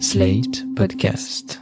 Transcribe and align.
Slate 0.00 0.64
Podcast. 0.74 1.60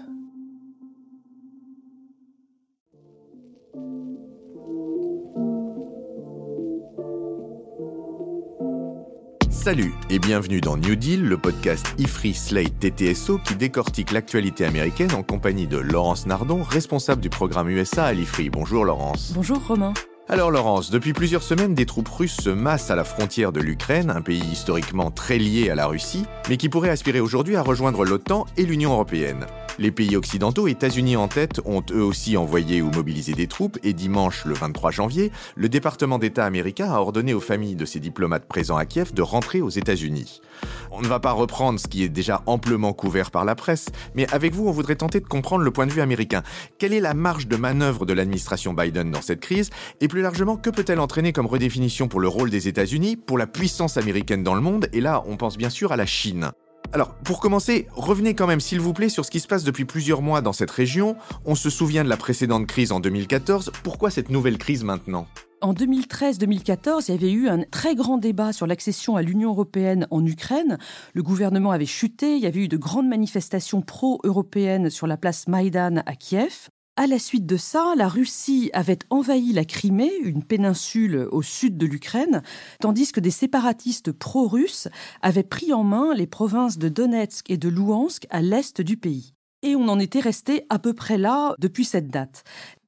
Salut 9.50 9.92
et 10.08 10.18
bienvenue 10.18 10.60
dans 10.60 10.76
New 10.76 10.96
Deal, 10.96 11.22
le 11.22 11.36
podcast 11.36 11.86
IFRI 11.98 12.32
Slate 12.32 12.78
TTSO 12.80 13.38
qui 13.38 13.54
décortique 13.54 14.12
l'actualité 14.12 14.64
américaine 14.64 15.12
en 15.12 15.22
compagnie 15.22 15.66
de 15.66 15.76
Laurence 15.76 16.26
Nardon, 16.26 16.62
responsable 16.62 17.20
du 17.20 17.28
programme 17.28 17.68
USA 17.68 18.06
à 18.06 18.12
l'IFRI. 18.12 18.48
Bonjour 18.48 18.84
Laurence. 18.84 19.32
Bonjour 19.34 19.64
Romain. 19.66 19.92
Alors 20.32 20.50
Laurence, 20.50 20.90
depuis 20.90 21.12
plusieurs 21.12 21.42
semaines, 21.42 21.74
des 21.74 21.84
troupes 21.84 22.08
russes 22.08 22.38
se 22.40 22.48
massent 22.48 22.90
à 22.90 22.96
la 22.96 23.04
frontière 23.04 23.52
de 23.52 23.60
l'Ukraine, 23.60 24.08
un 24.08 24.22
pays 24.22 24.42
historiquement 24.50 25.10
très 25.10 25.36
lié 25.36 25.68
à 25.68 25.74
la 25.74 25.86
Russie, 25.86 26.24
mais 26.48 26.56
qui 26.56 26.70
pourrait 26.70 26.88
aspirer 26.88 27.20
aujourd'hui 27.20 27.54
à 27.54 27.60
rejoindre 27.60 28.02
l'OTAN 28.06 28.46
et 28.56 28.64
l'Union 28.64 28.92
européenne. 28.92 29.44
Les 29.78 29.90
pays 29.90 30.16
occidentaux, 30.16 30.68
États-Unis 30.68 31.16
en 31.16 31.28
tête, 31.28 31.60
ont 31.64 31.82
eux 31.92 32.02
aussi 32.02 32.36
envoyé 32.36 32.82
ou 32.82 32.90
mobilisé 32.90 33.32
des 33.32 33.46
troupes 33.46 33.78
et 33.82 33.94
dimanche, 33.94 34.44
le 34.44 34.52
23 34.52 34.90
janvier, 34.90 35.32
le 35.56 35.70
département 35.70 36.18
d'État 36.18 36.44
américain 36.44 36.92
a 36.92 36.98
ordonné 36.98 37.32
aux 37.32 37.40
familles 37.40 37.74
de 37.74 37.86
ces 37.86 37.98
diplomates 37.98 38.46
présents 38.46 38.76
à 38.76 38.84
Kiev 38.84 39.14
de 39.14 39.22
rentrer 39.22 39.62
aux 39.62 39.70
États-Unis. 39.70 40.42
On 40.90 41.00
ne 41.00 41.06
va 41.06 41.20
pas 41.20 41.32
reprendre 41.32 41.80
ce 41.80 41.88
qui 41.88 42.02
est 42.02 42.10
déjà 42.10 42.42
amplement 42.44 42.92
couvert 42.92 43.30
par 43.30 43.46
la 43.46 43.54
presse, 43.54 43.88
mais 44.14 44.30
avec 44.32 44.52
vous, 44.52 44.68
on 44.68 44.72
voudrait 44.72 44.96
tenter 44.96 45.20
de 45.20 45.26
comprendre 45.26 45.64
le 45.64 45.70
point 45.70 45.86
de 45.86 45.92
vue 45.92 46.02
américain. 46.02 46.42
Quelle 46.78 46.92
est 46.92 47.00
la 47.00 47.14
marge 47.14 47.46
de 47.46 47.56
manœuvre 47.56 48.04
de 48.04 48.12
l'administration 48.12 48.74
Biden 48.74 49.10
dans 49.10 49.22
cette 49.22 49.40
crise 49.40 49.70
Et 50.02 50.08
plus 50.08 50.20
largement, 50.20 50.58
que 50.58 50.70
peut-elle 50.70 51.00
entraîner 51.00 51.32
comme 51.32 51.46
redéfinition 51.46 52.08
pour 52.08 52.20
le 52.20 52.28
rôle 52.28 52.50
des 52.50 52.68
États-Unis, 52.68 53.16
pour 53.16 53.38
la 53.38 53.46
puissance 53.46 53.96
américaine 53.96 54.42
dans 54.42 54.54
le 54.54 54.60
monde 54.60 54.88
Et 54.92 55.00
là, 55.00 55.22
on 55.26 55.38
pense 55.38 55.56
bien 55.56 55.70
sûr 55.70 55.92
à 55.92 55.96
la 55.96 56.06
Chine. 56.06 56.52
Alors, 56.94 57.14
pour 57.24 57.40
commencer, 57.40 57.88
revenez 57.94 58.34
quand 58.34 58.46
même 58.46 58.60
s'il 58.60 58.78
vous 58.78 58.92
plaît 58.92 59.08
sur 59.08 59.24
ce 59.24 59.30
qui 59.30 59.40
se 59.40 59.48
passe 59.48 59.64
depuis 59.64 59.86
plusieurs 59.86 60.20
mois 60.20 60.42
dans 60.42 60.52
cette 60.52 60.70
région. 60.70 61.16
On 61.46 61.54
se 61.54 61.70
souvient 61.70 62.04
de 62.04 62.08
la 62.10 62.18
précédente 62.18 62.66
crise 62.66 62.92
en 62.92 63.00
2014. 63.00 63.72
Pourquoi 63.82 64.10
cette 64.10 64.28
nouvelle 64.28 64.58
crise 64.58 64.84
maintenant? 64.84 65.26
En 65.62 65.72
2013-2014, 65.72 67.04
il 67.08 67.12
y 67.12 67.14
avait 67.14 67.32
eu 67.32 67.48
un 67.48 67.62
très 67.62 67.94
grand 67.94 68.18
débat 68.18 68.52
sur 68.52 68.66
l'accession 68.66 69.16
à 69.16 69.22
l'Union 69.22 69.50
européenne 69.50 70.06
en 70.10 70.26
Ukraine. 70.26 70.76
Le 71.14 71.22
gouvernement 71.22 71.70
avait 71.70 71.86
chuté, 71.86 72.36
il 72.36 72.42
y 72.42 72.46
avait 72.46 72.64
eu 72.64 72.68
de 72.68 72.76
grandes 72.76 73.08
manifestations 73.08 73.80
pro-européennes 73.80 74.90
sur 74.90 75.06
la 75.06 75.16
place 75.16 75.48
Maïdan 75.48 76.02
à 76.04 76.14
Kiev. 76.14 76.68
À 76.96 77.06
la 77.06 77.18
suite 77.18 77.46
de 77.46 77.56
ça, 77.56 77.94
la 77.96 78.06
Russie 78.06 78.68
avait 78.74 78.98
envahi 79.08 79.54
la 79.54 79.64
Crimée, 79.64 80.12
une 80.22 80.44
péninsule 80.44 81.26
au 81.32 81.40
sud 81.40 81.78
de 81.78 81.86
l'Ukraine, 81.86 82.42
tandis 82.80 83.12
que 83.12 83.20
des 83.20 83.30
séparatistes 83.30 84.12
pro-russes 84.12 84.88
avaient 85.22 85.42
pris 85.42 85.72
en 85.72 85.84
main 85.84 86.12
les 86.14 86.26
provinces 86.26 86.76
de 86.76 86.90
Donetsk 86.90 87.50
et 87.50 87.56
de 87.56 87.70
Louhansk 87.70 88.26
à 88.28 88.42
l'est 88.42 88.82
du 88.82 88.98
pays. 88.98 89.32
Et 89.62 89.74
on 89.74 89.88
en 89.88 89.98
était 89.98 90.20
resté 90.20 90.66
à 90.68 90.78
peu 90.78 90.92
près 90.92 91.16
là 91.16 91.54
depuis 91.58 91.86
cette 91.86 92.08
date. 92.08 92.44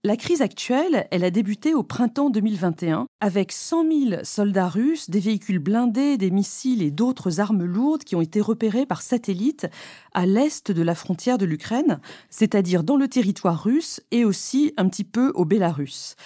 La 0.06 0.18
crise 0.18 0.42
actuelle, 0.42 1.08
elle 1.10 1.24
a 1.24 1.30
débuté 1.30 1.72
au 1.72 1.82
printemps 1.82 2.28
2021 2.28 3.06
avec 3.22 3.52
100 3.52 3.84
000 4.10 4.22
soldats 4.22 4.68
russes, 4.68 5.08
des 5.08 5.18
véhicules 5.18 5.58
blindés, 5.58 6.18
des 6.18 6.30
missiles 6.30 6.82
et 6.82 6.90
d'autres 6.90 7.40
armes 7.40 7.64
lourdes 7.64 8.04
qui 8.04 8.14
ont 8.14 8.20
été 8.20 8.42
repérés 8.42 8.84
par 8.84 9.00
satellite 9.00 9.66
à 10.12 10.26
l'est 10.26 10.70
de 10.70 10.82
la 10.82 10.94
frontière 10.94 11.38
de 11.38 11.46
l'Ukraine, 11.46 12.00
c'est-à-dire 12.28 12.84
dans 12.84 12.98
le 12.98 13.08
territoire 13.08 13.64
russe 13.64 14.02
et 14.10 14.26
aussi 14.26 14.74
un 14.76 14.90
petit 14.90 15.04
peu 15.04 15.32
au 15.36 15.46
Bélarus. 15.46 16.16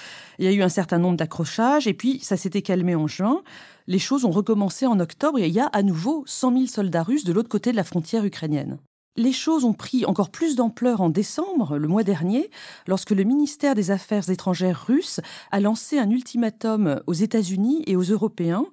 Il 0.40 0.46
y 0.46 0.48
a 0.48 0.52
eu 0.52 0.62
un 0.62 0.68
certain 0.68 0.98
nombre 0.98 1.16
d'accrochages 1.16 1.86
et 1.86 1.94
puis 1.94 2.18
ça 2.18 2.36
s'était 2.36 2.62
calmé 2.62 2.96
en 2.96 3.06
juin. 3.06 3.44
Les 3.86 4.00
choses 4.00 4.24
ont 4.24 4.32
recommencé 4.32 4.86
en 4.86 4.98
octobre 4.98 5.38
et 5.38 5.46
il 5.46 5.54
y 5.54 5.60
a 5.60 5.66
à 5.66 5.84
nouveau 5.84 6.24
100 6.26 6.52
000 6.52 6.66
soldats 6.66 7.04
russes 7.04 7.24
de 7.24 7.32
l'autre 7.32 7.48
côté 7.48 7.70
de 7.70 7.76
la 7.76 7.84
frontière 7.84 8.24
ukrainienne. 8.24 8.78
Les 9.18 9.32
choses 9.32 9.64
ont 9.64 9.72
pris 9.72 10.04
encore 10.04 10.30
plus 10.30 10.54
d'ampleur 10.54 11.00
en 11.00 11.10
décembre, 11.10 11.76
le 11.76 11.88
mois 11.88 12.04
dernier, 12.04 12.50
lorsque 12.86 13.10
le 13.10 13.24
ministère 13.24 13.74
des 13.74 13.90
Affaires 13.90 14.30
étrangères 14.30 14.84
russe 14.86 15.18
a 15.50 15.58
lancé 15.58 15.98
un 15.98 16.08
ultimatum 16.08 17.02
aux 17.08 17.14
États-Unis 17.14 17.82
et 17.88 17.96
aux 17.96 18.04
Européens 18.04 18.66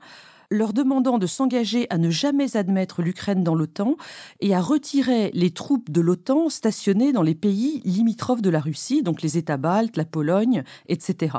leur 0.52 0.72
demandant 0.72 1.18
de 1.18 1.26
s'engager 1.26 1.88
à 1.90 1.98
ne 1.98 2.12
jamais 2.12 2.56
admettre 2.56 3.02
l'Ukraine 3.02 3.44
dans 3.44 3.56
l'OTAN 3.56 3.96
et 4.40 4.54
à 4.54 4.62
retirer 4.62 5.32
les 5.34 5.50
troupes 5.50 5.90
de 5.90 6.00
l'OTAN 6.00 6.50
stationnées 6.50 7.12
dans 7.12 7.24
les 7.24 7.34
pays 7.34 7.82
limitrophes 7.84 8.44
de 8.44 8.52
la 8.52 8.60
Russie, 8.60 9.02
donc 9.02 9.24
les 9.24 9.40
États 9.40 9.58
baltes, 9.58 9.98
la 9.98 10.06
Pologne, 10.06 10.64
etc. 10.88 11.38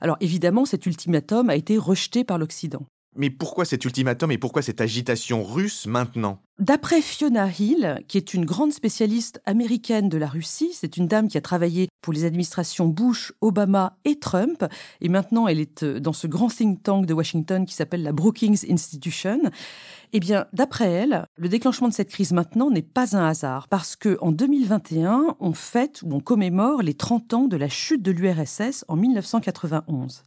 Alors 0.00 0.16
évidemment, 0.20 0.64
cet 0.64 0.86
ultimatum 0.86 1.50
a 1.50 1.54
été 1.54 1.76
rejeté 1.76 2.24
par 2.24 2.38
l'Occident. 2.38 2.86
Mais 3.16 3.30
pourquoi 3.30 3.64
cet 3.64 3.84
ultimatum 3.84 4.30
et 4.30 4.38
pourquoi 4.38 4.62
cette 4.62 4.80
agitation 4.80 5.42
russe 5.42 5.86
maintenant? 5.86 6.40
D'après 6.58 7.00
Fiona 7.00 7.48
Hill, 7.48 8.00
qui 8.08 8.16
est 8.16 8.34
une 8.34 8.44
grande 8.44 8.72
spécialiste 8.72 9.40
américaine 9.46 10.08
de 10.08 10.18
la 10.18 10.26
Russie, 10.26 10.70
c'est 10.74 10.96
une 10.96 11.06
dame 11.06 11.28
qui 11.28 11.38
a 11.38 11.40
travaillé 11.40 11.88
pour 12.02 12.12
les 12.12 12.24
administrations 12.24 12.86
Bush, 12.88 13.32
Obama 13.40 13.96
et 14.04 14.18
Trump, 14.18 14.64
et 15.00 15.08
maintenant 15.08 15.46
elle 15.46 15.60
est 15.60 15.84
euh, 15.84 16.00
dans 16.00 16.12
ce 16.12 16.26
grand 16.26 16.48
think 16.48 16.82
tank 16.82 17.06
de 17.06 17.14
Washington 17.14 17.64
qui 17.64 17.74
s'appelle 17.74 18.02
la 18.02 18.12
Brookings 18.12 18.66
Institution. 18.70 19.40
Eh 20.12 20.20
bien, 20.20 20.46
d'après 20.52 20.90
elle, 20.90 21.26
le 21.36 21.48
déclenchement 21.48 21.88
de 21.88 21.92
cette 21.92 22.10
crise 22.10 22.32
maintenant 22.32 22.70
n'est 22.70 22.82
pas 22.82 23.16
un 23.16 23.28
hasard, 23.28 23.68
parce 23.68 23.94
que 23.94 24.18
en 24.20 24.32
2021, 24.32 25.36
on 25.38 25.52
fête 25.52 26.02
ou 26.02 26.12
on 26.12 26.20
commémore 26.20 26.82
les 26.82 26.94
30 26.94 27.34
ans 27.34 27.46
de 27.46 27.56
la 27.56 27.68
chute 27.68 28.02
de 28.02 28.10
l'URSS 28.10 28.84
en 28.88 28.96
1991. 28.96 30.22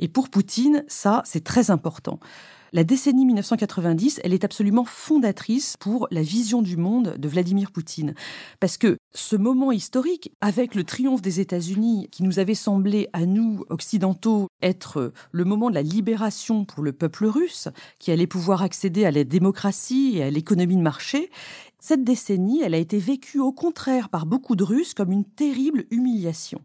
Et 0.00 0.08
pour 0.08 0.30
Poutine, 0.30 0.84
ça, 0.88 1.22
c'est 1.24 1.44
très 1.44 1.70
important. 1.70 2.18
La 2.72 2.84
décennie 2.84 3.26
1990, 3.26 4.20
elle 4.22 4.32
est 4.32 4.44
absolument 4.44 4.84
fondatrice 4.84 5.76
pour 5.76 6.06
la 6.12 6.22
vision 6.22 6.62
du 6.62 6.76
monde 6.76 7.16
de 7.18 7.28
Vladimir 7.28 7.72
Poutine. 7.72 8.14
Parce 8.60 8.76
que 8.76 8.96
ce 9.12 9.34
moment 9.34 9.72
historique, 9.72 10.32
avec 10.40 10.76
le 10.76 10.84
triomphe 10.84 11.20
des 11.20 11.40
États-Unis, 11.40 12.08
qui 12.12 12.22
nous 12.22 12.38
avait 12.38 12.54
semblé 12.54 13.08
à 13.12 13.26
nous, 13.26 13.64
occidentaux, 13.70 14.46
être 14.62 15.12
le 15.32 15.44
moment 15.44 15.68
de 15.68 15.74
la 15.74 15.82
libération 15.82 16.64
pour 16.64 16.84
le 16.84 16.92
peuple 16.92 17.26
russe, 17.26 17.68
qui 17.98 18.12
allait 18.12 18.28
pouvoir 18.28 18.62
accéder 18.62 19.04
à 19.04 19.10
la 19.10 19.24
démocratie 19.24 20.12
et 20.14 20.22
à 20.22 20.30
l'économie 20.30 20.76
de 20.76 20.82
marché, 20.82 21.30
cette 21.80 22.04
décennie, 22.04 22.62
elle 22.62 22.74
a 22.74 22.78
été 22.78 22.98
vécue 22.98 23.40
au 23.40 23.52
contraire 23.52 24.08
par 24.08 24.26
beaucoup 24.26 24.56
de 24.56 24.64
Russes 24.64 24.94
comme 24.94 25.12
une 25.12 25.24
terrible 25.24 25.84
humiliation. 25.90 26.60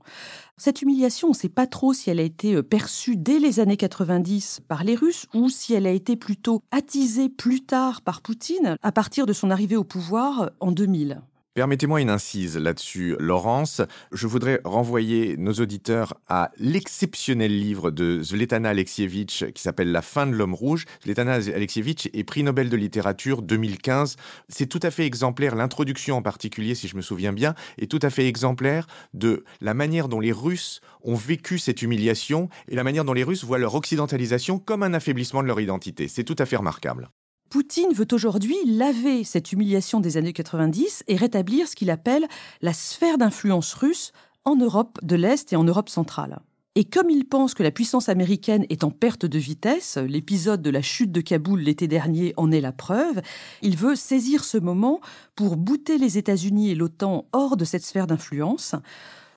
Cette 0.58 0.82
humiliation, 0.82 1.30
on 1.30 1.32
ne 1.32 1.36
sait 1.36 1.50
pas 1.50 1.68
trop 1.68 1.94
si 1.94 2.10
elle 2.10 2.20
a 2.20 2.24
été 2.24 2.56
euh, 2.56 2.64
perçue 2.64 3.16
dès 3.16 3.40
les 3.40 3.60
années 3.60 3.78
90 3.78 4.62
par 4.68 4.84
les 4.84 4.96
Russes 4.96 5.26
ou 5.34 5.50
si 5.50 5.74
elle 5.74 5.88
a 5.88 5.92
été 5.92 6.16
plutôt 6.16 6.62
attisée 6.72 7.30
plus 7.30 7.62
tard 7.62 8.02
par 8.02 8.22
Poutine 8.22 8.78
à 8.82 8.92
partir 8.92 9.26
de 9.26 9.34
son 9.34 9.52
arrivée 9.52 9.76
au 9.76 9.84
pouvoir 9.84 10.52
en 10.60 10.72
2000. 10.72 11.22
Permettez-moi 11.56 12.02
une 12.02 12.10
incise 12.10 12.58
là-dessus, 12.58 13.16
Laurence. 13.18 13.82
Je 14.12 14.28
voudrais 14.28 14.60
renvoyer 14.66 15.38
nos 15.38 15.54
auditeurs 15.54 16.16
à 16.28 16.52
l'exceptionnel 16.58 17.58
livre 17.58 17.92
de 17.92 18.22
Zletana 18.22 18.68
Alexievitch 18.68 19.46
qui 19.54 19.62
s'appelle 19.62 19.94
La 19.94 20.02
fin 20.02 20.28
de 20.28 20.34
l'homme 20.34 20.54
rouge. 20.54 20.84
Zletana 21.06 21.36
Alexievitch 21.36 22.10
est 22.12 22.26
prix 22.26 22.44
Nobel 22.44 22.68
de 22.68 22.76
littérature 22.76 23.42
2015. 23.42 24.18
C'est 24.50 24.66
tout 24.66 24.82
à 24.84 24.92
fait 24.92 25.06
exemplaire, 25.06 25.56
l'introduction 25.56 26.18
en 26.18 26.22
particulier, 26.22 26.76
si 26.76 26.90
je 26.90 26.98
me 26.98 27.02
souviens 27.02 27.32
bien, 27.32 27.56
est 27.78 27.90
tout 27.90 28.02
à 28.02 28.10
fait 28.10 28.28
exemplaire 28.28 28.86
de 29.14 29.46
la 29.62 29.74
manière 29.74 30.10
dont 30.10 30.20
les 30.20 30.34
Russes 30.34 30.82
ont 31.04 31.16
vécu 31.16 31.58
cette 31.58 31.82
humiliation 31.82 32.50
et 32.68 32.76
la 32.76 32.84
manière 32.84 33.06
dont 33.06 33.14
les 33.14 33.24
Russes 33.24 33.46
voient 33.46 33.60
leur 33.60 33.76
occidentalisation 33.76 34.60
comme 34.60 34.84
un 34.84 34.94
affaiblissement 34.94 35.42
de 35.42 35.48
leur 35.48 35.62
identité. 35.62 36.10
C'est 36.10 36.26
tout 36.26 36.36
à 36.38 36.46
fait 36.46 36.58
remarquable. 36.58 37.12
Poutine 37.56 37.94
veut 37.94 38.08
aujourd'hui 38.12 38.58
laver 38.66 39.24
cette 39.24 39.54
humiliation 39.54 40.02
des 40.02 40.18
années 40.18 40.34
90 40.34 41.06
et 41.08 41.16
rétablir 41.16 41.70
ce 41.70 41.76
qu'il 41.78 41.90
appelle 41.90 42.28
la 42.62 42.74
sphère 42.74 43.18
d'influence 43.18 43.74
russe 43.76 44.12
en 44.44 44.58
Europe 44.58 45.00
de 45.04 45.16
l'Est 45.16 45.54
et 45.54 45.56
en 45.56 45.64
Europe 45.64 45.88
centrale. 45.88 46.42
Et 46.76 46.84
comme 46.84 47.10
il 47.10 47.24
pense 47.24 47.54
que 47.54 47.64
la 47.64 47.72
puissance 47.72 48.10
américaine 48.10 48.66
est 48.68 48.84
en 48.84 48.92
perte 48.92 49.26
de 49.26 49.40
vitesse, 49.40 49.96
l'épisode 49.96 50.62
de 50.62 50.70
la 50.70 50.82
chute 50.82 51.14
de 51.14 51.22
Kaboul 51.22 51.62
l'été 51.62 51.88
dernier 51.88 52.34
en 52.36 52.52
est 52.52 52.60
la 52.60 52.74
preuve, 52.74 53.22
il 53.62 53.78
veut 53.78 53.96
saisir 53.96 54.44
ce 54.44 54.58
moment 54.58 55.00
pour 55.38 55.56
bouter 55.56 55.98
les 55.98 56.18
États-Unis 56.18 56.72
et 56.72 56.76
l'OTAN 56.76 57.26
hors 57.32 57.56
de 57.56 57.64
cette 57.64 57.86
sphère 57.86 58.06
d'influence 58.06 58.76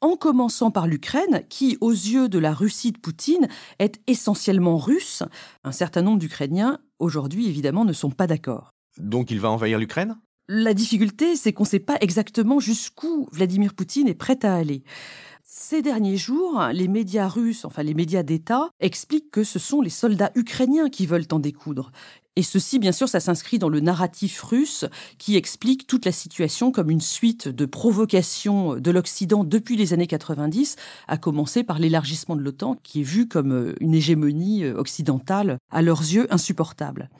en 0.01 0.17
commençant 0.17 0.71
par 0.71 0.87
l'Ukraine, 0.87 1.43
qui, 1.49 1.79
aux 1.81 1.91
yeux 1.93 2.29
de 2.29 2.39
la 2.39 2.53
Russie 2.53 2.93
de 2.93 2.99
Poutine, 2.99 3.49
est 3.79 4.01
essentiellement 4.07 4.77
russe. 4.77 5.23
Un 5.65 5.73
certain 5.73 6.03
nombre 6.03 6.19
d'Ukrainiens, 6.19 6.79
aujourd'hui, 6.99 7.49
évidemment, 7.49 7.85
ne 7.85 7.93
sont 7.93 8.11
pas 8.11 8.27
d'accord. 8.27 8.71
Donc 8.99 9.31
il 9.31 9.41
va 9.41 9.51
envahir 9.51 9.79
l'Ukraine? 9.79 10.17
La 10.49 10.73
difficulté, 10.73 11.37
c'est 11.37 11.53
qu'on 11.53 11.65
ne 11.65 11.69
sait 11.69 11.79
pas 11.79 11.99
exactement 12.01 12.59
jusqu'où 12.59 13.29
Vladimir 13.33 13.75
Poutine 13.75 14.09
est 14.09 14.15
prêt 14.15 14.39
à 14.45 14.55
aller. 14.55 14.83
Ces 15.61 15.83
derniers 15.83 16.17
jours, 16.17 16.63
les 16.73 16.87
médias 16.87 17.27
russes, 17.27 17.65
enfin 17.65 17.83
les 17.83 17.93
médias 17.93 18.23
d'État, 18.23 18.71
expliquent 18.79 19.33
que 19.33 19.43
ce 19.43 19.59
sont 19.59 19.81
les 19.81 19.91
soldats 19.91 20.31
ukrainiens 20.37 20.89
qui 20.89 21.05
veulent 21.05 21.27
en 21.33 21.41
découdre. 21.41 21.91
Et 22.37 22.45
ceci, 22.45 22.79
bien 22.79 22.93
sûr, 22.93 23.09
ça 23.09 23.19
s'inscrit 23.19 23.59
dans 23.59 23.69
le 23.69 23.81
narratif 23.81 24.41
russe 24.41 24.85
qui 25.19 25.37
explique 25.37 25.89
toute 25.89 26.07
la 26.07 26.13
situation 26.13 26.71
comme 26.71 26.91
une 26.91 27.01
suite 27.01 27.49
de 27.49 27.67
provocations 27.67 28.77
de 28.77 28.91
l'Occident 28.93 29.43
depuis 29.43 29.77
les 29.77 29.93
années 29.93 30.07
90, 30.07 30.77
à 31.09 31.17
commencer 31.19 31.65
par 31.65 31.81
l'élargissement 31.81 32.37
de 32.37 32.43
l'OTAN, 32.43 32.77
qui 32.85 33.01
est 33.01 33.05
vu 33.05 33.27
comme 33.27 33.51
euh, 33.51 33.75
une 33.81 33.95
hégémonie 33.95 34.63
euh, 34.63 34.79
occidentale, 34.79 35.59
à 35.73 35.83
leurs 35.83 36.03
yeux, 36.03 36.33
insupportable. 36.33 37.11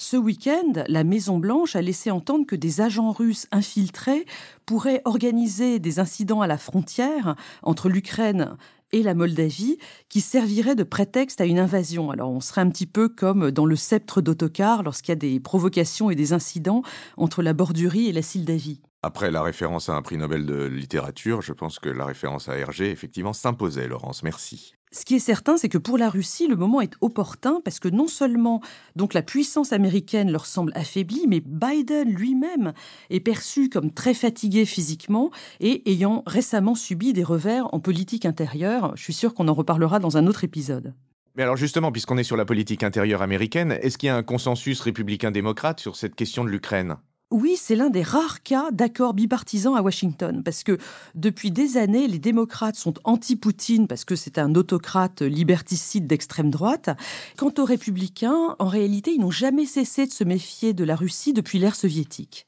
Ce 0.00 0.16
week-end, 0.16 0.84
la 0.86 1.02
Maison-Blanche 1.02 1.74
a 1.74 1.82
laissé 1.82 2.12
entendre 2.12 2.46
que 2.46 2.54
des 2.54 2.80
agents 2.80 3.10
russes 3.10 3.48
infiltrés 3.50 4.26
pourraient 4.64 5.02
organiser 5.04 5.80
des 5.80 5.98
incidents 5.98 6.40
à 6.40 6.46
la 6.46 6.56
frontière 6.56 7.34
entre 7.64 7.88
l'Ukraine 7.88 8.56
et 8.92 9.02
la 9.02 9.14
Moldavie 9.14 9.76
qui 10.08 10.20
serviraient 10.20 10.76
de 10.76 10.84
prétexte 10.84 11.40
à 11.40 11.46
une 11.46 11.58
invasion. 11.58 12.12
Alors 12.12 12.30
on 12.30 12.38
serait 12.38 12.60
un 12.60 12.70
petit 12.70 12.86
peu 12.86 13.08
comme 13.08 13.50
dans 13.50 13.66
le 13.66 13.74
sceptre 13.74 14.20
d'autocar 14.20 14.84
lorsqu'il 14.84 15.10
y 15.10 15.12
a 15.12 15.16
des 15.16 15.40
provocations 15.40 16.10
et 16.10 16.14
des 16.14 16.32
incidents 16.32 16.82
entre 17.16 17.42
la 17.42 17.52
Bordurie 17.52 18.06
et 18.06 18.12
la 18.12 18.22
Sildavie. 18.22 18.80
Après 19.02 19.32
la 19.32 19.42
référence 19.42 19.88
à 19.88 19.94
un 19.94 20.02
prix 20.02 20.16
Nobel 20.16 20.46
de 20.46 20.64
littérature, 20.64 21.42
je 21.42 21.52
pense 21.52 21.80
que 21.80 21.88
la 21.88 22.04
référence 22.04 22.48
à 22.48 22.56
Hergé, 22.56 22.92
effectivement, 22.92 23.32
s'imposait, 23.32 23.88
Laurence. 23.88 24.22
Merci. 24.22 24.77
Ce 24.90 25.04
qui 25.04 25.16
est 25.16 25.20
certain, 25.20 25.56
c'est 25.56 25.68
que 25.68 25.78
pour 25.78 25.98
la 25.98 26.08
Russie, 26.08 26.46
le 26.46 26.56
moment 26.56 26.80
est 26.80 26.94
opportun 27.00 27.60
parce 27.64 27.78
que 27.78 27.88
non 27.88 28.06
seulement 28.06 28.60
donc 28.96 29.14
la 29.14 29.22
puissance 29.22 29.72
américaine 29.72 30.30
leur 30.30 30.46
semble 30.46 30.72
affaiblie, 30.74 31.26
mais 31.28 31.40
Biden 31.44 32.08
lui-même 32.08 32.72
est 33.10 33.20
perçu 33.20 33.68
comme 33.68 33.92
très 33.92 34.14
fatigué 34.14 34.64
physiquement 34.64 35.30
et 35.60 35.90
ayant 35.90 36.22
récemment 36.26 36.74
subi 36.74 37.12
des 37.12 37.24
revers 37.24 37.72
en 37.74 37.80
politique 37.80 38.24
intérieure. 38.24 38.92
Je 38.96 39.02
suis 39.02 39.12
sûr 39.12 39.34
qu'on 39.34 39.48
en 39.48 39.54
reparlera 39.54 39.98
dans 39.98 40.16
un 40.16 40.26
autre 40.26 40.44
épisode. 40.44 40.94
Mais 41.36 41.42
alors 41.44 41.56
justement, 41.56 41.92
puisqu'on 41.92 42.18
est 42.18 42.24
sur 42.24 42.36
la 42.36 42.44
politique 42.44 42.82
intérieure 42.82 43.22
américaine, 43.22 43.78
est-ce 43.82 43.96
qu'il 43.98 44.08
y 44.08 44.10
a 44.10 44.16
un 44.16 44.22
consensus 44.22 44.80
républicain-démocrate 44.80 45.78
sur 45.80 45.94
cette 45.94 46.16
question 46.16 46.42
de 46.44 46.48
l'Ukraine? 46.48 46.96
Oui, 47.30 47.56
c'est 47.60 47.76
l'un 47.76 47.90
des 47.90 48.02
rares 48.02 48.42
cas 48.42 48.70
d'accord 48.72 49.12
bipartisan 49.12 49.74
à 49.74 49.82
Washington, 49.82 50.42
parce 50.42 50.62
que 50.62 50.78
depuis 51.14 51.50
des 51.50 51.76
années, 51.76 52.08
les 52.08 52.18
démocrates 52.18 52.76
sont 52.76 52.94
anti-Poutine 53.04 53.86
parce 53.86 54.06
que 54.06 54.16
c'est 54.16 54.38
un 54.38 54.54
autocrate 54.54 55.20
liberticide 55.20 56.06
d'extrême 56.06 56.50
droite. 56.50 56.88
Quant 57.36 57.52
aux 57.58 57.64
républicains, 57.66 58.56
en 58.58 58.66
réalité, 58.66 59.12
ils 59.12 59.20
n'ont 59.20 59.30
jamais 59.30 59.66
cessé 59.66 60.06
de 60.06 60.12
se 60.12 60.24
méfier 60.24 60.72
de 60.72 60.84
la 60.84 60.96
Russie 60.96 61.34
depuis 61.34 61.58
l'ère 61.58 61.76
soviétique. 61.76 62.46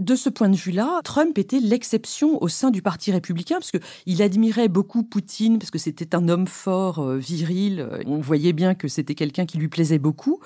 De 0.00 0.16
ce 0.16 0.28
point 0.28 0.48
de 0.48 0.56
vue-là, 0.56 1.00
Trump 1.04 1.38
était 1.38 1.60
l'exception 1.60 2.42
au 2.42 2.48
sein 2.48 2.72
du 2.72 2.82
Parti 2.82 3.12
républicain, 3.12 3.60
parce 3.60 3.70
qu'il 3.70 4.20
admirait 4.20 4.66
beaucoup 4.66 5.04
Poutine, 5.04 5.60
parce 5.60 5.70
que 5.70 5.78
c'était 5.78 6.16
un 6.16 6.28
homme 6.28 6.48
fort, 6.48 6.98
euh, 6.98 7.18
viril, 7.18 7.88
on 8.06 8.18
voyait 8.18 8.52
bien 8.52 8.74
que 8.74 8.88
c'était 8.88 9.14
quelqu'un 9.14 9.46
qui 9.46 9.58
lui 9.58 9.68
plaisait 9.68 10.00
beaucoup 10.00 10.40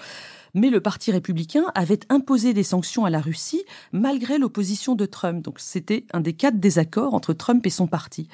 mais 0.57 0.71
le 0.71 0.81
Parti 0.81 1.13
républicain 1.13 1.67
avait 1.77 2.01
imposé 2.09 2.55
des 2.55 2.65
sanctions 2.65 3.05
à 3.05 3.11
la 3.11 3.21
Russie 3.21 3.63
malgré 3.93 4.39
l'opposition 4.39 4.97
de 4.97 5.07
Trump. 5.07 5.45
Donc 5.45 5.61
c'était 5.61 6.05
un 6.13 6.21
des 6.21 6.33
quatre 6.33 6.59
désaccords 6.59 7.15
entre 7.15 7.35
Trump 7.35 7.65
et 7.67 7.71
son 7.71 7.87
parti. 7.87 8.29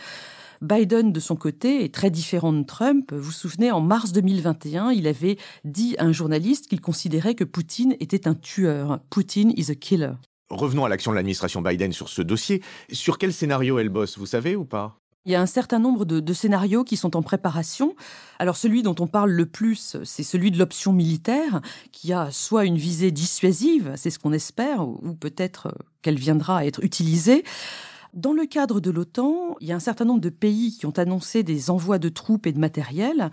Biden, 0.63 1.13
de 1.13 1.19
son 1.19 1.35
côté, 1.35 1.85
est 1.85 1.93
très 1.93 2.11
différent 2.11 2.53
de 2.53 2.63
Trump. 2.63 3.13
Vous 3.13 3.21
vous 3.21 3.33
souvenez, 3.33 3.73
en 3.73 3.81
mars 3.81 4.13
2021, 4.13 4.93
il 4.93 5.09
avait 5.09 5.37
dit 5.65 5.97
à 5.99 6.05
un 6.05 6.13
journaliste 6.13 6.69
qu'il 6.69 6.81
considérait 6.81 7.35
que 7.35 7.43
Poutine 7.43 7.97
était 7.99 8.29
un 8.29 8.35
tueur. 8.35 9.01
Poutine 9.11 9.53
is 9.57 9.73
a 9.73 9.75
killer. 9.75 10.13
Revenons 10.51 10.85
à 10.85 10.89
l'action 10.89 11.11
de 11.11 11.17
l'administration 11.17 11.63
Biden 11.63 11.93
sur 11.93 12.09
ce 12.09 12.23
dossier. 12.23 12.63
Sur 12.93 13.19
quel 13.19 13.33
scénario 13.33 13.81
elle 13.81 13.89
bosse, 13.89 14.19
vous 14.19 14.27
savez 14.27 14.55
ou 14.55 14.65
pas? 14.65 15.02
Il 15.25 15.33
y 15.33 15.35
a 15.35 15.41
un 15.41 15.47
certain 15.47 15.79
nombre 15.79 16.05
de, 16.05 16.33
scénarios 16.33 16.85
qui 16.85 16.97
sont 16.97 17.17
en 17.17 17.23
préparation. 17.23 17.95
Alors 18.39 18.57
celui 18.57 18.83
dont 18.83 18.97
on 18.99 19.07
parle 19.07 19.31
le 19.31 19.47
plus, 19.47 19.97
c'est 20.05 20.23
celui 20.23 20.51
de 20.51 20.59
l'option 20.59 20.93
militaire, 20.93 21.61
qui 21.93 22.13
a 22.13 22.31
soit 22.31 22.65
une 22.65 22.77
visée 22.77 23.11
dissuasive, 23.11 23.93
c'est 23.97 24.11
ce 24.11 24.19
qu'on 24.19 24.33
espère, 24.33 24.89
ou 24.89 25.15
peut-être 25.15 25.75
qu'elle 26.03 26.19
viendra 26.19 26.59
à 26.59 26.65
être 26.65 26.83
utilisée. 26.83 27.45
Dans 28.15 28.33
le 28.33 28.45
cadre 28.45 28.81
de 28.81 28.91
l'OTAN, 28.91 29.57
il 29.61 29.69
y 29.69 29.73
a 29.73 29.77
un 29.77 29.81
certain 29.81 30.05
nombre 30.05 30.21
de 30.21 30.29
pays 30.29 30.77
qui 30.77 30.87
ont 30.87 30.99
annoncé 30.99 31.43
des 31.43 31.71
envois 31.71 31.99
de 31.99 32.09
troupes 32.09 32.47
et 32.47 32.53
de 32.53 32.59
matériel. 32.59 33.31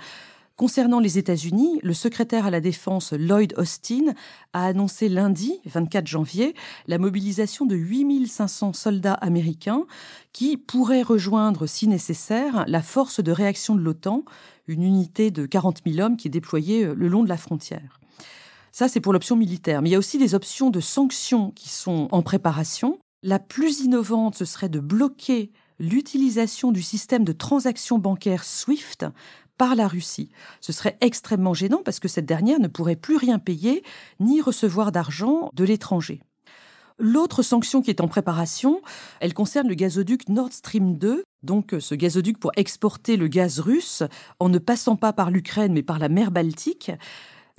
Concernant 0.60 1.00
les 1.00 1.18
États-Unis, 1.18 1.80
le 1.84 1.94
secrétaire 1.94 2.46
à 2.46 2.52
la 2.52 2.60
Défense 2.60 3.14
Lloyd 3.14 3.54
Austin 3.56 4.14
a 4.52 4.66
annoncé 4.66 5.08
lundi, 5.08 5.62
24 5.64 6.06
janvier, 6.06 6.54
la 6.86 6.98
mobilisation 6.98 7.66
de 7.66 7.78
8500 7.78 8.74
soldats 8.74 9.14
américains 9.14 9.86
qui 10.34 10.58
pourraient 10.58 11.02
rejoindre, 11.02 11.66
si 11.66 11.88
nécessaire, 11.88 12.66
la 12.68 12.82
force 12.82 13.24
de 13.24 13.32
réaction 13.32 13.74
de 13.74 13.80
l'OTAN, 13.80 14.26
une 14.68 14.84
unité 14.84 15.32
de 15.32 15.46
40 15.46 15.80
000 15.88 16.06
hommes 16.06 16.18
qui 16.18 16.28
est 16.28 16.30
déployée 16.30 16.84
euh, 16.84 16.94
le 16.94 17.08
long 17.08 17.24
de 17.24 17.30
la 17.30 17.38
frontière. 17.38 18.02
Ça, 18.74 18.90
c'est 18.90 19.00
pour 19.00 19.14
l'option 19.14 19.38
militaire. 19.38 19.82
Mais 19.82 19.88
il 19.88 19.92
y 19.94 19.96
a 19.96 20.00
aussi 20.00 20.18
des 20.18 20.36
options 20.36 20.72
de 20.72 20.82
sanctions 20.82 21.52
qui 21.52 21.70
sont 21.70 22.10
en 22.12 22.22
préparation. 22.22 23.00
La 23.24 23.40
plus 23.40 23.80
innovante, 23.80 24.36
ce 24.36 24.44
serait 24.44 24.68
de 24.68 24.82
bloquer 24.82 25.54
l'utilisation 25.80 26.74
du 26.74 26.82
système 26.82 27.24
de 27.24 27.32
transaction 27.32 27.98
bancaire 27.98 28.44
SWIFT 28.44 29.06
par 29.60 29.76
la 29.76 29.88
Russie. 29.88 30.32
Ce 30.62 30.72
serait 30.72 30.98
extrêmement 31.02 31.54
gênant 31.54 31.82
parce 31.84 32.00
que 32.00 32.08
cette 32.08 32.26
dernière 32.26 32.60
ne 32.60 32.68
pourrait 32.68 32.96
plus 32.96 33.18
rien 33.18 33.38
payer 33.38 33.84
ni 34.20 34.42
recevoir 34.42 34.92
d'argent 34.92 35.52
de 35.54 35.66
l'étranger. 35.66 36.22
L'autre 36.98 37.44
sanction 37.44 37.82
qui 37.82 37.92
est 37.92 38.02
en 38.02 38.08
préparation, 38.08 38.82
elle 39.20 39.34
concerne 39.34 39.68
le 39.68 39.76
gazoduc 39.76 40.28
Nord 40.30 40.52
Stream 40.52 40.98
2, 40.98 41.24
donc 41.44 41.76
ce 41.80 41.94
gazoduc 41.94 42.40
pour 42.40 42.52
exporter 42.56 43.18
le 43.18 43.28
gaz 43.28 43.60
russe 43.60 44.04
en 44.40 44.50
ne 44.50 44.58
passant 44.58 44.96
pas 44.96 45.14
par 45.14 45.30
l'Ukraine 45.30 45.74
mais 45.74 45.84
par 45.84 46.00
la 46.00 46.10
mer 46.10 46.32
Baltique. 46.32 46.92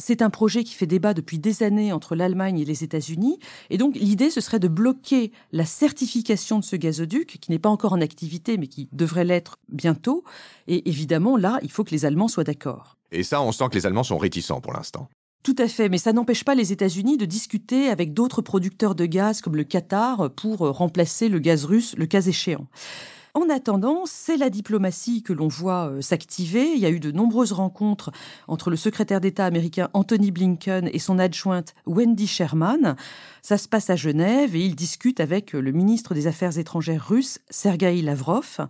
C'est 0.01 0.23
un 0.23 0.31
projet 0.31 0.65
qui 0.65 0.75
fait 0.75 0.87
débat 0.87 1.13
depuis 1.13 1.39
des 1.39 1.63
années 1.63 1.93
entre 1.93 2.17
l'Allemagne 2.17 2.59
et 2.59 2.65
les 2.65 2.83
États-Unis. 2.83 3.39
Et 3.69 3.77
donc, 3.77 3.95
l'idée, 3.97 4.31
ce 4.31 4.41
serait 4.41 4.59
de 4.59 4.67
bloquer 4.67 5.31
la 5.53 5.67
certification 5.67 6.59
de 6.59 6.65
ce 6.65 6.75
gazoduc, 6.75 7.39
qui 7.39 7.51
n'est 7.51 7.59
pas 7.59 7.69
encore 7.69 7.93
en 7.93 8.01
activité, 8.01 8.57
mais 8.57 8.67
qui 8.67 8.89
devrait 8.93 9.27
l'être 9.27 9.59
bientôt. 9.69 10.25
Et 10.69 10.89
évidemment, 10.89 11.37
là, 11.37 11.59
il 11.63 11.71
faut 11.71 11.85
que 11.85 11.91
les 11.91 12.07
Allemands 12.07 12.29
soient 12.29 12.45
d'accord. 12.45 12.97
Et 13.13 13.23
ça, 13.23 13.43
on 13.43 13.53
sent 13.53 13.65
que 13.71 13.75
les 13.75 13.85
Allemands 13.85 14.03
sont 14.03 14.17
réticents 14.17 14.63
pour 14.63 14.73
l'instant. 14.73 15.09
Tout 15.43 15.57
à 15.59 15.69
fait, 15.69 15.91
mais 15.91 15.99
ça 15.99 16.13
n'empêche 16.13 16.45
pas 16.45 16.55
les 16.55 16.73
États-Unis 16.73 17.19
de 17.19 17.27
discuter 17.27 17.89
avec 17.89 18.15
d'autres 18.15 18.41
producteurs 18.41 18.95
de 18.95 19.05
gaz 19.05 19.43
comme 19.43 19.57
le 19.57 19.65
Qatar 19.65 20.31
pour 20.35 20.59
remplacer 20.59 21.29
le 21.29 21.39
gaz 21.39 21.65
russe 21.65 21.95
le 21.97 22.07
cas 22.07 22.23
échéant. 22.23 22.67
En 23.35 23.49
attendant, 23.49 24.03
c'est 24.07 24.37
la 24.37 24.51
diplomatie 24.51 25.23
que 25.23 25.33
l'on 25.33 25.47
voit 25.47 25.91
euh, 25.91 26.01
s'activer. 26.01 26.73
Il 26.75 26.81
y 26.81 26.87
a 26.87 26.91
eu 26.91 26.99
de 26.99 27.13
nombreuses 27.13 27.53
rencontres 27.53 28.11
entre 28.49 28.71
le 28.71 28.77
secrétaire 28.77 29.21
d'État 29.21 29.47
américain 29.47 29.89
Anthony 29.95 30.33
Blinken 30.33 30.91
et 30.93 30.99
son 30.99 31.19
adjointe 31.19 31.75
Wendy 31.87 32.27
Sherman. 32.27 32.97
Ça 33.43 33.57
se 33.57 33.69
passe 33.69 33.89
à 33.89 33.97
Genève 33.97 34.57
et 34.57 34.65
ils 34.65 34.75
discutent 34.75 35.21
avec 35.21 35.53
le 35.53 35.71
ministre 35.71 36.13
des 36.13 36.27
Affaires 36.27 36.59
étrangères 36.59 37.07
russe, 37.07 37.39
Sergei 37.51 38.03
Lavrov. 38.03 38.67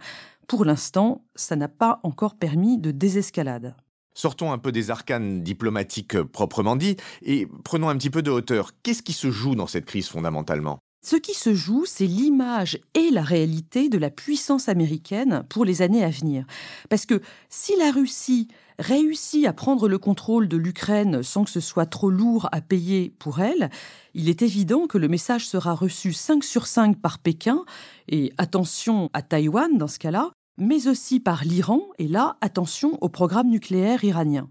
Pour 0.46 0.64
l'instant, 0.66 1.24
ça 1.34 1.56
n'a 1.56 1.68
pas 1.68 2.00
encore 2.02 2.34
permis 2.34 2.76
de 2.76 2.90
désescalade. 2.90 3.74
Sortons 4.14 4.52
un 4.52 4.58
peu 4.58 4.72
des 4.72 4.90
arcanes 4.90 5.42
diplomatiques 5.42 6.20
proprement 6.22 6.76
dit 6.76 6.96
et 7.22 7.46
prenons 7.64 7.88
un 7.88 7.96
petit 7.96 8.10
peu 8.10 8.22
de 8.22 8.30
hauteur. 8.30 8.72
Qu'est-ce 8.82 9.02
qui 9.02 9.14
se 9.14 9.30
joue 9.30 9.54
dans 9.54 9.68
cette 9.68 9.86
crise 9.86 10.08
fondamentalement? 10.08 10.80
Ce 11.02 11.16
qui 11.16 11.32
se 11.32 11.54
joue, 11.54 11.84
c'est 11.86 12.06
l'image 12.06 12.78
et 12.94 13.10
la 13.10 13.22
réalité 13.22 13.88
de 13.88 13.96
la 13.96 14.10
puissance 14.10 14.68
américaine 14.68 15.44
pour 15.48 15.64
les 15.64 15.80
années 15.80 16.04
à 16.04 16.10
venir. 16.10 16.44
Parce 16.90 17.06
que 17.06 17.22
si 17.48 17.74
la 17.78 17.90
Russie 17.90 18.48
réussit 18.78 19.46
à 19.46 19.54
prendre 19.54 19.88
le 19.88 19.98
contrôle 19.98 20.46
de 20.46 20.58
l'Ukraine 20.58 21.22
sans 21.22 21.44
que 21.44 21.50
ce 21.50 21.60
soit 21.60 21.86
trop 21.86 22.10
lourd 22.10 22.48
à 22.52 22.60
payer 22.60 23.14
pour 23.18 23.40
elle, 23.40 23.70
il 24.12 24.28
est 24.28 24.42
évident 24.42 24.86
que 24.86 24.98
le 24.98 25.08
message 25.08 25.46
sera 25.46 25.74
reçu 25.74 26.12
5 26.12 26.44
sur 26.44 26.66
5 26.66 26.98
par 26.98 27.18
Pékin, 27.18 27.64
et 28.08 28.32
attention 28.36 29.08
à 29.14 29.22
Taïwan 29.22 29.78
dans 29.78 29.88
ce 29.88 29.98
cas-là, 29.98 30.30
mais 30.58 30.86
aussi 30.86 31.18
par 31.18 31.44
l'Iran, 31.44 31.80
et 31.98 32.08
là, 32.08 32.36
attention 32.42 32.98
au 33.00 33.08
programme 33.08 33.48
nucléaire 33.48 34.04
iranien. 34.04 34.48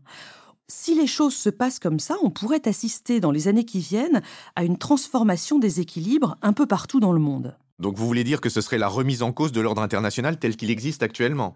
Si 0.71 0.93
les 0.93 1.07
choses 1.07 1.35
se 1.35 1.49
passent 1.49 1.79
comme 1.79 1.99
ça, 1.99 2.15
on 2.21 2.29
pourrait 2.29 2.67
assister 2.67 3.19
dans 3.19 3.31
les 3.31 3.47
années 3.47 3.65
qui 3.65 3.79
viennent 3.79 4.21
à 4.55 4.63
une 4.63 4.77
transformation 4.77 5.57
des 5.57 5.79
équilibres 5.79 6.38
un 6.43 6.53
peu 6.53 6.67
partout 6.67 6.99
dans 6.99 7.11
le 7.11 7.19
monde. 7.19 7.57
Donc 7.79 7.97
vous 7.97 8.05
voulez 8.05 8.23
dire 8.23 8.39
que 8.39 8.49
ce 8.49 8.61
serait 8.61 8.77
la 8.77 8.88
remise 8.88 9.23
en 9.23 9.31
cause 9.31 9.51
de 9.51 9.61
l'ordre 9.61 9.81
international 9.81 10.38
tel 10.38 10.55
qu'il 10.55 10.69
existe 10.69 11.01
actuellement? 11.01 11.55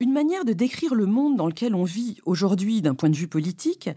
Une 0.00 0.14
manière 0.14 0.46
de 0.46 0.54
décrire 0.54 0.94
le 0.94 1.04
monde 1.04 1.36
dans 1.36 1.46
lequel 1.46 1.74
on 1.74 1.84
vit 1.84 2.16
aujourd'hui 2.24 2.80
d'un 2.80 2.94
point 2.94 3.10
de 3.10 3.16
vue 3.16 3.28
politique, 3.28 3.90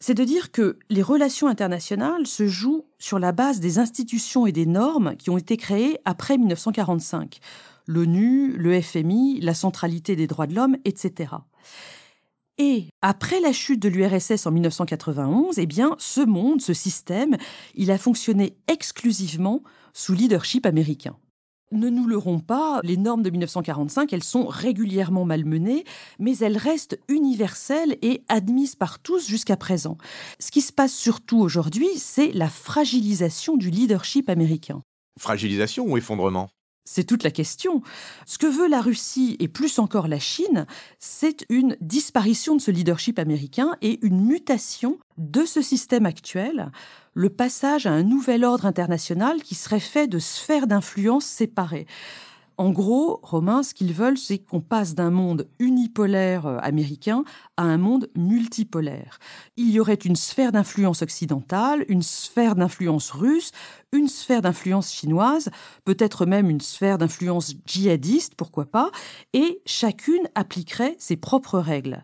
c'est 0.00 0.14
de 0.14 0.24
dire 0.24 0.50
que 0.50 0.80
les 0.88 1.02
relations 1.02 1.46
internationales 1.46 2.26
se 2.26 2.48
jouent 2.48 2.86
sur 2.98 3.20
la 3.20 3.30
base 3.30 3.60
des 3.60 3.78
institutions 3.78 4.44
et 4.44 4.52
des 4.52 4.66
normes 4.66 5.14
qui 5.16 5.30
ont 5.30 5.38
été 5.38 5.56
créées 5.56 5.98
après 6.04 6.36
1945. 6.36 7.38
L'ONU, 7.86 8.56
le 8.56 8.80
FMI, 8.80 9.40
la 9.40 9.54
centralité 9.54 10.16
des 10.16 10.26
droits 10.26 10.48
de 10.48 10.54
l'homme, 10.56 10.76
etc. 10.84 11.34
Et 12.62 12.90
après 13.00 13.40
la 13.40 13.54
chute 13.54 13.80
de 13.80 13.88
l'URSS 13.88 14.46
en 14.46 14.50
1991, 14.50 15.58
eh 15.58 15.64
bien, 15.64 15.96
ce 15.96 16.20
monde, 16.20 16.60
ce 16.60 16.74
système, 16.74 17.38
il 17.74 17.90
a 17.90 17.96
fonctionné 17.96 18.54
exclusivement 18.68 19.62
sous 19.94 20.12
leadership 20.12 20.66
américain. 20.66 21.16
Ne 21.72 21.88
nous 21.88 22.06
leurrons 22.06 22.38
pas, 22.38 22.80
les 22.82 22.98
normes 22.98 23.22
de 23.22 23.30
1945, 23.30 24.12
elles 24.12 24.22
sont 24.22 24.44
régulièrement 24.44 25.24
malmenées, 25.24 25.84
mais 26.18 26.36
elles 26.36 26.58
restent 26.58 27.00
universelles 27.08 27.96
et 28.02 28.24
admises 28.28 28.76
par 28.76 28.98
tous 28.98 29.26
jusqu'à 29.26 29.56
présent. 29.56 29.96
Ce 30.38 30.50
qui 30.50 30.60
se 30.60 30.72
passe 30.72 30.92
surtout 30.92 31.38
aujourd'hui, 31.38 31.88
c'est 31.96 32.30
la 32.32 32.50
fragilisation 32.50 33.56
du 33.56 33.70
leadership 33.70 34.28
américain. 34.28 34.82
Fragilisation 35.18 35.86
ou 35.86 35.96
effondrement? 35.96 36.50
C'est 36.92 37.04
toute 37.04 37.22
la 37.22 37.30
question. 37.30 37.82
Ce 38.26 38.36
que 38.36 38.48
veut 38.48 38.66
la 38.66 38.80
Russie 38.80 39.36
et 39.38 39.46
plus 39.46 39.78
encore 39.78 40.08
la 40.08 40.18
Chine, 40.18 40.66
c'est 40.98 41.46
une 41.48 41.76
disparition 41.80 42.56
de 42.56 42.60
ce 42.60 42.72
leadership 42.72 43.20
américain 43.20 43.76
et 43.80 44.04
une 44.04 44.20
mutation 44.20 44.98
de 45.16 45.44
ce 45.44 45.62
système 45.62 46.04
actuel, 46.04 46.72
le 47.14 47.30
passage 47.30 47.86
à 47.86 47.92
un 47.92 48.02
nouvel 48.02 48.42
ordre 48.42 48.66
international 48.66 49.40
qui 49.40 49.54
serait 49.54 49.78
fait 49.78 50.08
de 50.08 50.18
sphères 50.18 50.66
d'influence 50.66 51.26
séparées. 51.26 51.86
En 52.60 52.72
gros, 52.72 53.20
Romain, 53.22 53.62
ce 53.62 53.72
qu'ils 53.72 53.94
veulent, 53.94 54.18
c'est 54.18 54.36
qu'on 54.36 54.60
passe 54.60 54.94
d'un 54.94 55.08
monde 55.08 55.48
unipolaire 55.60 56.46
euh, 56.46 56.58
américain 56.60 57.24
à 57.56 57.62
un 57.62 57.78
monde 57.78 58.10
multipolaire. 58.14 59.18
Il 59.56 59.70
y 59.70 59.80
aurait 59.80 59.94
une 59.94 60.14
sphère 60.14 60.52
d'influence 60.52 61.00
occidentale, 61.00 61.86
une 61.88 62.02
sphère 62.02 62.56
d'influence 62.56 63.12
russe, 63.12 63.52
une 63.92 64.08
sphère 64.08 64.42
d'influence 64.42 64.92
chinoise, 64.92 65.48
peut-être 65.86 66.26
même 66.26 66.50
une 66.50 66.60
sphère 66.60 66.98
d'influence 66.98 67.54
djihadiste, 67.64 68.34
pourquoi 68.34 68.66
pas, 68.66 68.90
et 69.32 69.62
chacune 69.64 70.28
appliquerait 70.34 70.96
ses 70.98 71.16
propres 71.16 71.60
règles. 71.60 72.02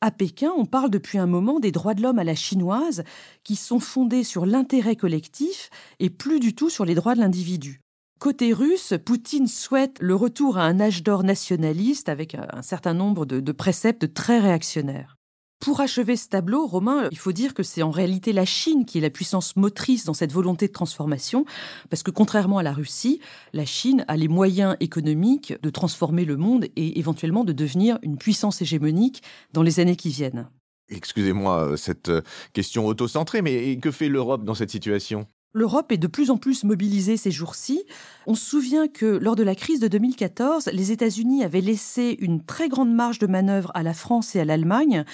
À 0.00 0.10
Pékin, 0.10 0.50
on 0.56 0.66
parle 0.66 0.90
depuis 0.90 1.18
un 1.18 1.28
moment 1.28 1.60
des 1.60 1.70
droits 1.70 1.94
de 1.94 2.02
l'homme 2.02 2.18
à 2.18 2.24
la 2.24 2.34
chinoise 2.34 3.04
qui 3.44 3.54
sont 3.54 3.78
fondés 3.78 4.24
sur 4.24 4.46
l'intérêt 4.46 4.96
collectif 4.96 5.70
et 6.00 6.10
plus 6.10 6.40
du 6.40 6.56
tout 6.56 6.70
sur 6.70 6.84
les 6.84 6.96
droits 6.96 7.14
de 7.14 7.20
l'individu. 7.20 7.81
Côté 8.22 8.52
russe, 8.52 8.94
Poutine 9.04 9.48
souhaite 9.48 9.96
le 9.98 10.14
retour 10.14 10.56
à 10.56 10.62
un 10.62 10.78
âge 10.78 11.02
d'or 11.02 11.24
nationaliste 11.24 12.08
avec 12.08 12.36
un 12.36 12.62
certain 12.62 12.94
nombre 12.94 13.26
de, 13.26 13.50
préceptes 13.50 14.14
très 14.14 14.38
réactionnaires. 14.38 15.16
Pour 15.58 15.80
achever 15.80 16.14
ce 16.14 16.28
tableau, 16.28 16.64
Romain, 16.68 17.08
il 17.10 17.18
faut 17.18 17.32
dire 17.32 17.52
que 17.52 17.64
c'est 17.64 17.82
en 17.82 17.90
réalité 17.90 18.32
la 18.32 18.44
Chine 18.44 18.84
qui 18.84 18.98
est 18.98 19.00
la 19.00 19.10
puissance 19.10 19.56
motrice 19.56 20.04
dans 20.04 20.14
cette 20.14 20.30
volonté 20.30 20.68
de 20.68 20.72
transformation, 20.72 21.44
parce 21.90 22.04
que 22.04 22.12
contrairement 22.12 22.58
à 22.58 22.62
la 22.62 22.72
Russie, 22.72 23.18
la 23.52 23.64
Chine 23.64 24.04
a 24.06 24.16
les 24.16 24.28
moyens 24.28 24.76
économiques 24.78 25.54
de 25.60 25.70
transformer 25.70 26.24
le 26.24 26.36
monde 26.36 26.66
et 26.76 27.00
éventuellement 27.00 27.42
de 27.42 27.52
devenir 27.52 27.98
une 28.02 28.18
puissance 28.18 28.62
hégémonique 28.62 29.24
dans 29.52 29.64
les 29.64 29.80
années 29.80 29.96
qui 29.96 30.10
viennent. 30.10 30.48
Excusez-moi 30.90 31.72
euh, 31.72 31.76
cette 31.76 32.08
euh, 32.08 32.22
question 32.52 32.86
auto-centrée, 32.86 33.42
mais 33.42 33.76
que 33.78 33.90
fait 33.90 34.08
l'Europe 34.08 34.44
dans 34.44 34.54
cette 34.54 34.70
situation? 34.70 35.26
L'Europe 35.54 35.92
est 35.92 35.98
de 35.98 36.06
plus 36.06 36.30
en 36.30 36.38
plus 36.38 36.64
mobilisée 36.64 37.18
ces 37.18 37.30
jours-ci. 37.30 37.84
On 38.26 38.34
se 38.34 38.44
souvient 38.44 38.88
que 38.88 39.04
lors 39.04 39.36
de 39.36 39.42
la 39.42 39.54
crise 39.54 39.80
de 39.80 39.88
2014, 39.88 40.70
les 40.72 40.92
États-Unis 40.92 41.44
avaient 41.44 41.60
laissé 41.60 42.16
une 42.20 42.42
très 42.42 42.70
grande 42.70 42.94
marge 42.94 43.18
de 43.18 43.26
manœuvre 43.26 43.70
à 43.74 43.82
la 43.82 43.92
France 43.92 44.34
et 44.34 44.40
à 44.40 44.46
l'Allemagne 44.46 45.04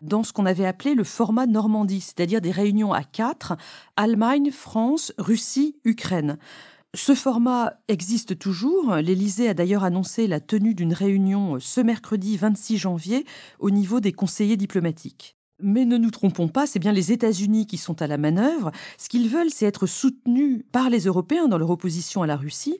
dans 0.00 0.22
ce 0.24 0.32
qu'on 0.32 0.46
avait 0.46 0.66
appelé 0.66 0.94
le 0.94 1.04
format 1.04 1.46
Normandie, 1.46 2.00
c'est-à-dire 2.00 2.40
des 2.40 2.50
réunions 2.50 2.92
à 2.92 3.04
quatre, 3.04 3.54
Allemagne, 3.96 4.50
France, 4.50 5.12
Russie, 5.18 5.76
Ukraine. 5.84 6.38
Ce 6.94 7.14
format 7.14 7.74
existe 7.88 8.38
toujours. 8.38 8.96
L'Élysée 8.96 9.48
a 9.48 9.54
d'ailleurs 9.54 9.84
annoncé 9.84 10.26
la 10.26 10.40
tenue 10.40 10.74
d'une 10.74 10.94
réunion 10.94 11.58
ce 11.60 11.82
mercredi 11.82 12.36
26 12.38 12.78
janvier 12.78 13.24
au 13.60 13.70
niveau 13.70 14.00
des 14.00 14.12
conseillers 14.12 14.56
diplomatiques. 14.56 15.36
Mais 15.62 15.84
ne 15.84 15.96
nous 15.96 16.10
trompons 16.10 16.48
pas, 16.48 16.66
c'est 16.66 16.78
bien 16.80 16.92
les 16.92 17.12
États-Unis 17.12 17.66
qui 17.66 17.78
sont 17.78 18.02
à 18.02 18.08
la 18.08 18.18
manœuvre. 18.18 18.72
Ce 18.98 19.08
qu'ils 19.08 19.28
veulent, 19.28 19.50
c'est 19.50 19.66
être 19.66 19.86
soutenus 19.86 20.64
par 20.72 20.90
les 20.90 21.04
Européens 21.04 21.46
dans 21.46 21.58
leur 21.58 21.70
opposition 21.70 22.22
à 22.22 22.26
la 22.26 22.36
Russie. 22.36 22.78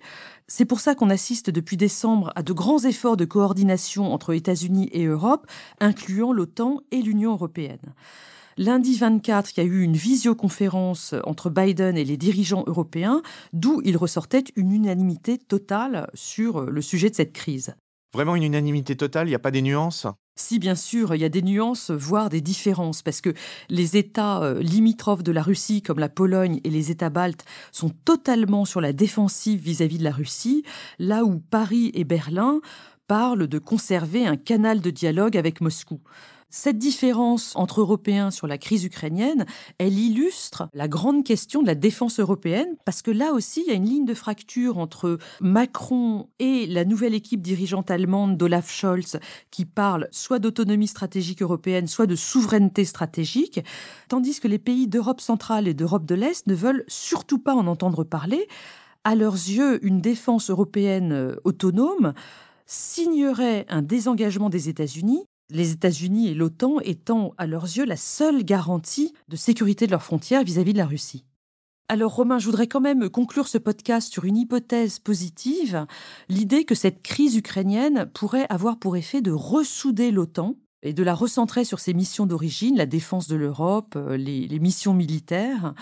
C'est 0.48 0.64
pour 0.64 0.80
ça 0.80 0.94
qu'on 0.94 1.08
assiste 1.08 1.48
depuis 1.48 1.76
décembre 1.76 2.32
à 2.34 2.42
de 2.42 2.52
grands 2.52 2.84
efforts 2.84 3.16
de 3.16 3.24
coordination 3.24 4.12
entre 4.12 4.34
États-Unis 4.34 4.90
et 4.92 5.04
Europe, 5.04 5.46
incluant 5.80 6.32
l'OTAN 6.32 6.80
et 6.90 7.00
l'Union 7.00 7.32
européenne. 7.32 7.94
Lundi 8.58 8.96
24, 8.96 9.52
il 9.56 9.60
y 9.60 9.62
a 9.62 9.66
eu 9.66 9.82
une 9.82 9.96
visioconférence 9.96 11.14
entre 11.24 11.48
Biden 11.48 11.96
et 11.96 12.04
les 12.04 12.16
dirigeants 12.16 12.64
européens, 12.66 13.22
d'où 13.52 13.80
il 13.84 13.96
ressortait 13.96 14.44
une 14.56 14.72
unanimité 14.72 15.38
totale 15.38 16.10
sur 16.14 16.62
le 16.62 16.82
sujet 16.82 17.08
de 17.08 17.14
cette 17.14 17.32
crise. 17.32 17.74
Vraiment 18.12 18.36
une 18.36 18.42
unanimité 18.42 18.94
totale, 18.94 19.28
il 19.28 19.30
n'y 19.30 19.36
a 19.36 19.38
pas 19.38 19.52
des 19.52 19.62
nuances? 19.62 20.06
Si, 20.34 20.58
bien 20.58 20.74
sûr, 20.74 21.14
il 21.14 21.20
y 21.20 21.24
a 21.24 21.28
des 21.28 21.42
nuances, 21.42 21.90
voire 21.90 22.30
des 22.30 22.40
différences, 22.40 23.02
parce 23.02 23.20
que 23.20 23.34
les 23.68 23.96
États 23.96 24.42
euh, 24.42 24.62
limitrophes 24.62 25.22
de 25.22 25.32
la 25.32 25.42
Russie, 25.42 25.82
comme 25.82 25.98
la 25.98 26.08
Pologne 26.08 26.60
et 26.64 26.70
les 26.70 26.90
États 26.90 27.10
baltes, 27.10 27.44
sont 27.70 27.90
totalement 28.04 28.64
sur 28.64 28.80
la 28.80 28.92
défensive 28.92 29.60
vis-à-vis 29.60 29.98
de 29.98 30.04
la 30.04 30.10
Russie, 30.10 30.64
là 30.98 31.24
où 31.24 31.38
Paris 31.38 31.90
et 31.94 32.04
Berlin 32.04 32.60
parlent 33.06 33.46
de 33.46 33.58
conserver 33.58 34.26
un 34.26 34.36
canal 34.36 34.80
de 34.80 34.90
dialogue 34.90 35.36
avec 35.36 35.60
Moscou. 35.60 36.00
Cette 36.54 36.76
différence 36.76 37.56
entre 37.56 37.80
Européens 37.80 38.30
sur 38.30 38.46
la 38.46 38.58
crise 38.58 38.84
ukrainienne, 38.84 39.46
elle 39.78 39.98
illustre 39.98 40.68
la 40.74 40.86
grande 40.86 41.24
question 41.24 41.62
de 41.62 41.66
la 41.66 41.74
défense 41.74 42.20
européenne, 42.20 42.76
parce 42.84 43.00
que 43.00 43.10
là 43.10 43.32
aussi, 43.32 43.62
il 43.62 43.70
y 43.70 43.72
a 43.72 43.76
une 43.76 43.88
ligne 43.88 44.04
de 44.04 44.12
fracture 44.12 44.76
entre 44.76 45.16
Macron 45.40 46.28
et 46.38 46.66
la 46.66 46.84
nouvelle 46.84 47.14
équipe 47.14 47.40
dirigeante 47.40 47.90
allemande 47.90 48.36
d'Olaf 48.36 48.70
Scholz, 48.70 49.18
qui 49.50 49.64
parle 49.64 50.08
soit 50.10 50.40
d'autonomie 50.40 50.88
stratégique 50.88 51.40
européenne, 51.40 51.86
soit 51.86 52.06
de 52.06 52.16
souveraineté 52.16 52.84
stratégique, 52.84 53.64
tandis 54.10 54.38
que 54.38 54.46
les 54.46 54.58
pays 54.58 54.88
d'Europe 54.88 55.22
centrale 55.22 55.66
et 55.68 55.74
d'Europe 55.74 56.04
de 56.04 56.14
l'Est 56.14 56.46
ne 56.46 56.54
veulent 56.54 56.84
surtout 56.86 57.38
pas 57.38 57.54
en 57.54 57.66
entendre 57.66 58.04
parler. 58.04 58.46
À 59.04 59.14
leurs 59.14 59.32
yeux, 59.32 59.82
une 59.82 60.02
défense 60.02 60.50
européenne 60.50 61.12
euh, 61.12 61.36
autonome 61.44 62.12
signerait 62.66 63.64
un 63.70 63.80
désengagement 63.80 64.50
des 64.50 64.68
États-Unis 64.68 65.24
les 65.52 65.72
États-Unis 65.72 66.28
et 66.28 66.34
l'OTAN 66.34 66.80
étant 66.80 67.34
à 67.38 67.46
leurs 67.46 67.64
yeux 67.64 67.84
la 67.84 67.96
seule 67.96 68.42
garantie 68.42 69.12
de 69.28 69.36
sécurité 69.36 69.86
de 69.86 69.92
leurs 69.92 70.02
frontières 70.02 70.42
vis-à-vis 70.42 70.72
de 70.72 70.78
la 70.78 70.86
Russie. 70.86 71.24
Alors 71.88 72.14
Romain, 72.14 72.38
je 72.38 72.46
voudrais 72.46 72.68
quand 72.68 72.80
même 72.80 73.10
conclure 73.10 73.48
ce 73.48 73.58
podcast 73.58 74.10
sur 74.10 74.24
une 74.24 74.38
hypothèse 74.38 74.98
positive, 74.98 75.86
l'idée 76.28 76.64
que 76.64 76.74
cette 76.74 77.02
crise 77.02 77.36
ukrainienne 77.36 78.10
pourrait 78.14 78.46
avoir 78.48 78.78
pour 78.78 78.96
effet 78.96 79.20
de 79.20 79.30
ressouder 79.30 80.10
l'OTAN 80.10 80.56
et 80.82 80.94
de 80.94 81.02
la 81.02 81.14
recentrer 81.14 81.64
sur 81.64 81.80
ses 81.80 81.92
missions 81.92 82.26
d'origine, 82.26 82.76
la 82.76 82.86
défense 82.86 83.28
de 83.28 83.36
l'Europe, 83.36 83.94
euh, 83.96 84.16
les, 84.16 84.58
missions 84.58 84.94
militaires, 84.94 85.74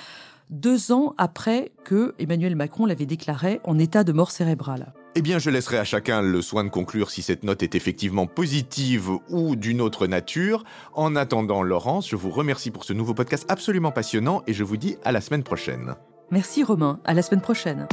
deux 0.50 0.90
ans 0.90 1.14
après 1.16 1.72
que 1.84 2.14
Emmanuel 2.18 2.56
Macron 2.56 2.86
l'avait 2.86 3.06
déclaré 3.06 3.60
en 3.64 3.78
état 3.78 4.04
de 4.04 4.12
mort 4.12 4.30
cérébrale. 4.30 4.92
Eh 5.16 5.22
bien, 5.22 5.40
je 5.40 5.50
laisserai 5.50 5.78
à 5.78 5.84
chacun 5.84 6.22
le 6.22 6.40
soin 6.40 6.62
de 6.62 6.68
conclure 6.68 7.10
si 7.10 7.22
cette 7.22 7.42
note 7.42 7.64
est 7.64 7.74
effectivement 7.74 8.28
positive 8.28 9.10
ou 9.28 9.56
d'une 9.56 9.80
autre 9.80 10.06
nature. 10.06 10.62
En 10.92 11.16
attendant, 11.16 11.62
Laurence, 11.64 12.08
je 12.08 12.14
vous 12.14 12.30
remercie 12.30 12.70
pour 12.70 12.84
ce 12.84 12.92
nouveau 12.92 13.12
podcast 13.12 13.44
absolument 13.48 13.90
passionnant 13.90 14.44
et 14.46 14.52
je 14.52 14.62
vous 14.62 14.76
dis 14.76 14.96
à 15.02 15.10
la 15.10 15.20
semaine 15.20 15.42
prochaine. 15.42 15.94
Merci 16.30 16.62
Romain, 16.62 17.00
à 17.04 17.14
la 17.14 17.22
semaine 17.22 17.40
prochaine. 17.40 17.88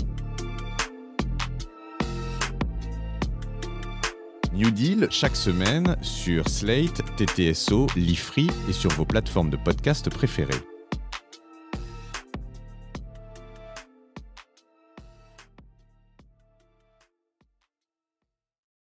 New 4.54 4.70
Deal 4.70 5.08
chaque 5.10 5.36
semaine 5.36 5.98
sur 6.02 6.48
Slate, 6.48 7.02
TTSO, 7.16 7.88
Lifree 7.96 8.50
et 8.70 8.74
sur 8.74 8.92
vos 8.92 9.06
plateformes 9.06 9.50
de 9.50 9.58
podcast 9.58 10.10
préférées. 10.12 10.67